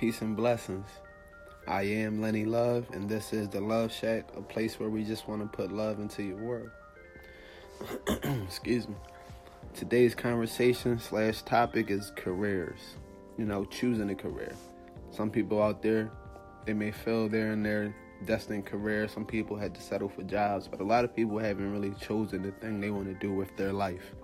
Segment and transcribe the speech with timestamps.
[0.00, 0.86] Peace and blessings.
[1.68, 5.28] I am Lenny Love, and this is the Love Shack, a place where we just
[5.28, 6.70] want to put love into your world.
[8.46, 8.94] Excuse me.
[9.74, 12.80] Today's conversation slash topic is careers.
[13.36, 14.54] You know, choosing a career.
[15.10, 16.10] Some people out there,
[16.64, 17.94] they may feel they're in their
[18.24, 19.06] destined career.
[19.06, 22.40] Some people had to settle for jobs, but a lot of people haven't really chosen
[22.40, 24.14] the thing they want to do with their life.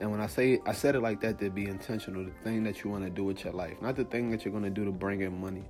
[0.00, 2.84] And when I say I said it like that to be intentional, the thing that
[2.84, 4.84] you want to do with your life, not the thing that you're going to do
[4.84, 5.64] to bring in money.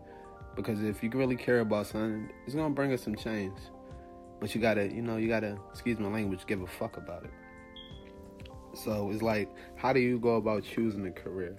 [0.55, 3.57] Because if you really care about something, it's going to bring us some change.
[4.41, 6.97] But you got to, you know, you got to, excuse my language, give a fuck
[6.97, 7.31] about it.
[8.75, 11.57] So it's like, how do you go about choosing a career?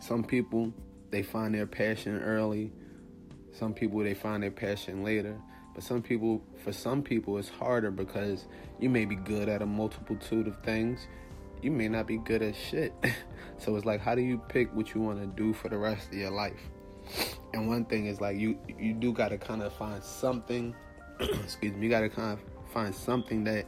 [0.00, 0.72] Some people,
[1.10, 2.72] they find their passion early.
[3.52, 5.36] Some people, they find their passion later.
[5.74, 8.46] But some people, for some people, it's harder because
[8.80, 11.06] you may be good at a multitude of things
[11.62, 12.92] you may not be good at shit.
[13.58, 16.08] so it's like, how do you pick what you want to do for the rest
[16.08, 16.60] of your life?
[17.54, 20.76] And one thing is like you you do got to kind of find something.
[21.20, 21.86] excuse me.
[21.86, 22.40] You got to kind of
[22.74, 23.64] find something that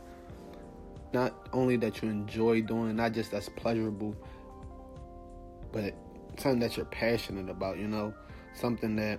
[1.14, 4.14] not only that you enjoy doing, not just that's pleasurable,
[5.72, 5.94] but
[6.36, 7.78] something that you're passionate about.
[7.78, 8.12] You know,
[8.52, 9.18] something that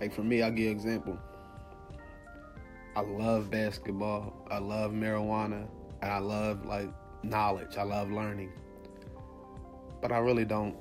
[0.00, 1.18] like for me, I'll give you an example.
[2.96, 4.34] I love basketball.
[4.50, 5.68] I love marijuana
[6.04, 6.90] and I love like
[7.22, 7.78] knowledge.
[7.78, 8.52] I love learning.
[10.02, 10.76] But I really don't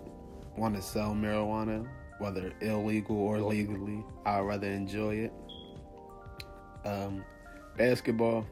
[0.58, 1.88] want to sell marijuana,
[2.20, 4.04] whether illegal or legally.
[4.26, 5.34] I'd rather enjoy it.
[6.84, 7.24] Um,
[7.78, 8.46] basketball.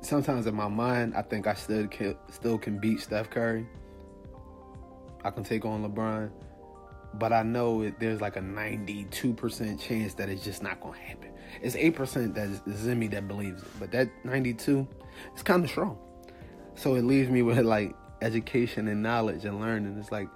[0.00, 3.64] Sometimes in my mind, I think I still can, still can beat Steph Curry.
[5.24, 6.32] I can take on LeBron,
[7.14, 11.00] but I know it, there's like a 92% chance that it's just not going to
[11.00, 11.30] happen.
[11.60, 14.86] It's 8% that is in me that believes it, but that 92
[15.32, 15.98] it's kind of strong.
[16.74, 19.98] So it leaves me with like education and knowledge and learning.
[19.98, 20.28] It's like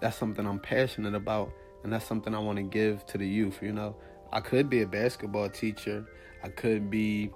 [0.00, 1.50] that's something I'm passionate about,
[1.82, 3.58] and that's something I want to give to the youth.
[3.62, 3.96] You know,
[4.32, 6.06] I could be a basketball teacher,
[6.42, 7.30] I could be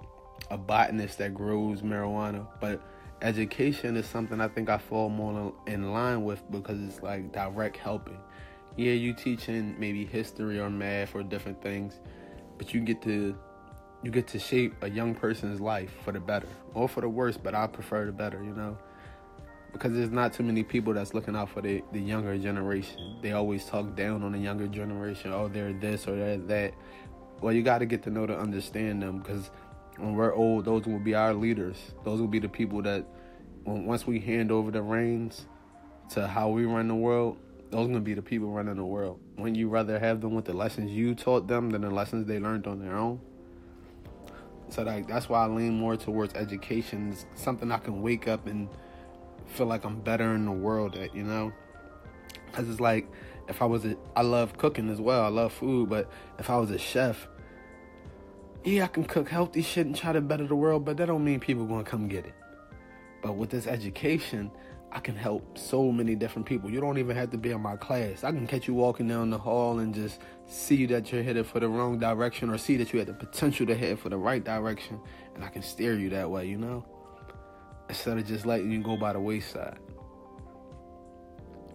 [0.49, 2.81] a botanist that grows marijuana, but
[3.21, 7.77] education is something I think I fall more in line with because it's like direct
[7.77, 8.17] helping.
[8.77, 11.99] Yeah, you teaching maybe history or math or different things,
[12.57, 13.35] but you get to
[14.03, 17.37] you get to shape a young person's life for the better or for the worse,
[17.37, 18.77] but I prefer the better, you know?
[19.73, 23.19] Because there's not too many people that's looking out for the, the younger generation.
[23.21, 25.31] They always talk down on the younger generation.
[25.31, 26.73] Oh, they're this or they're that.
[27.41, 29.49] Well, you got to get to know to understand them because
[29.97, 31.77] when we're old, those will be our leaders.
[32.03, 33.05] Those will be the people that,
[33.63, 35.45] once we hand over the reins
[36.09, 37.37] to how we run the world,
[37.71, 39.19] those to be the people running the world.
[39.37, 42.39] When you rather have them with the lessons you taught them than the lessons they
[42.39, 43.19] learned on their own?
[44.69, 47.11] So like that's why I lean more towards education.
[47.11, 48.69] It's something I can wake up and
[49.47, 51.51] feel like I'm better in the world at, you know?
[52.51, 53.07] Cuz it's like
[53.47, 55.23] if I was a I love cooking as well.
[55.23, 57.27] I love food, but if I was a chef,
[58.63, 61.23] yeah, I can cook healthy shit and try to better the world, but that don't
[61.23, 62.33] mean people to come get it.
[63.21, 64.51] But with this education,
[64.93, 66.69] I can help so many different people.
[66.69, 68.25] You don't even have to be in my class.
[68.25, 71.61] I can catch you walking down the hall and just see that you're headed for
[71.61, 74.43] the wrong direction or see that you had the potential to head for the right
[74.43, 74.99] direction
[75.33, 76.85] and I can steer you that way, you know?
[77.87, 79.79] Instead of just letting you go by the wayside.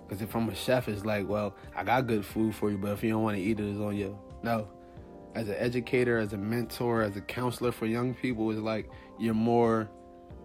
[0.06, 2.92] Because if I'm a chef, it's like, well, I got good food for you, but
[2.92, 4.18] if you don't want to eat it, it's on you.
[4.42, 4.68] No.
[5.34, 9.34] As an educator, as a mentor, as a counselor for young people, it's like you're
[9.34, 9.88] more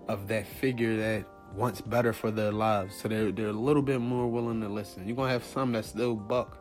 [0.07, 2.95] of that figure that wants better for their lives.
[2.95, 5.07] So they're they're a little bit more willing to listen.
[5.07, 6.57] You're gonna have some that still buck,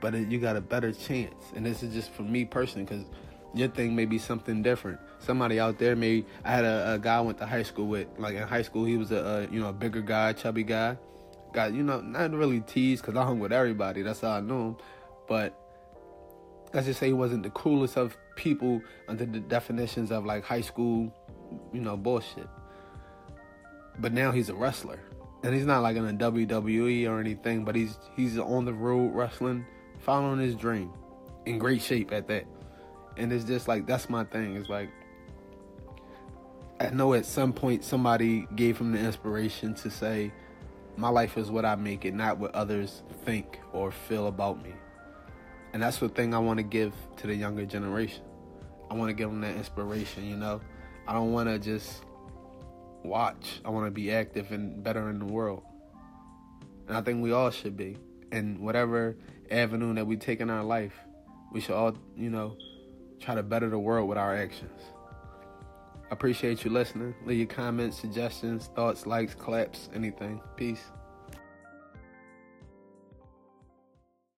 [0.00, 1.34] but you got a better chance.
[1.54, 3.04] And this is just for me personally, because
[3.54, 5.00] your thing may be something different.
[5.18, 6.24] Somebody out there may.
[6.44, 8.08] I had a, a guy I went to high school with.
[8.18, 10.98] Like in high school, he was a, a you know a bigger guy, chubby guy.
[11.52, 14.02] Got you know not really teased because I hung with everybody.
[14.02, 14.76] That's how I knew him.
[15.26, 15.58] But
[16.74, 20.60] let's just say he wasn't the coolest of people under the definitions of like high
[20.60, 21.10] school,
[21.72, 22.46] you know, bullshit
[23.98, 25.00] but now he's a wrestler,
[25.42, 29.14] and he's not like in a WWE or anything, but he's he's on the road
[29.14, 29.64] wrestling,
[30.00, 30.92] following his dream,
[31.46, 32.46] in great shape at that.
[33.16, 34.56] And it's just like that's my thing.
[34.56, 34.90] It's like
[36.78, 40.32] I know at some point somebody gave him the inspiration to say,
[40.96, 44.74] "My life is what I make it, not what others think or feel about me."
[45.72, 48.22] And that's the thing I want to give to the younger generation.
[48.90, 50.26] I want to give them that inspiration.
[50.26, 50.60] You know,
[51.08, 52.02] I don't want to just
[53.06, 53.60] watch.
[53.64, 55.62] I want to be active and better in the world.
[56.88, 57.96] And I think we all should be.
[58.32, 59.16] And whatever
[59.50, 60.94] avenue that we take in our life,
[61.52, 62.56] we should all, you know,
[63.20, 64.80] try to better the world with our actions.
[66.08, 67.14] I appreciate you listening.
[67.24, 70.40] Leave your comments, suggestions, thoughts, likes, claps, anything.
[70.56, 70.84] Peace.